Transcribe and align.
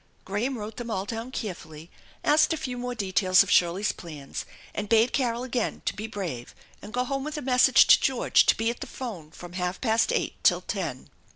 Graham 0.25 0.57
wrote 0.57 0.77
them 0.77 0.89
all 0.89 1.05
down 1.05 1.29
carefully, 1.29 1.91
asked 2.23 2.53
a 2.53 2.57
few 2.57 2.75
more 2.75 2.95
details 2.95 3.43
of 3.43 3.51
Shirley's 3.51 3.91
plans, 3.91 4.45
and 4.73 4.89
bade 4.89 5.13
Carol 5.13 5.43
again 5.43 5.83
to 5.85 5.95
be 5.95 6.07
brave 6.07 6.55
and 6.81 6.91
go 6.91 7.03
home 7.03 7.23
with 7.23 7.37
a 7.37 7.41
message 7.43 7.85
to 7.85 8.01
George 8.01 8.47
to 8.47 8.57
be 8.57 8.71
at 8.71 8.79
the 8.79 8.87
phone 8.87 9.29
from 9.29 9.53
half 9.53 9.79
past 9.79 10.11
eight 10.11 10.43
to 10.45 10.61
ten. 10.65 11.11